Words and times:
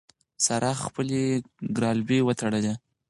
سارا 0.45 0.71
خپلې 0.85 1.21
ګرالبې 1.75 2.19
وتړلې. 2.23 2.73